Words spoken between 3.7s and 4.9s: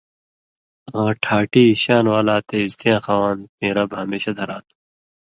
رب ہمېشہ دھرا تُھو۔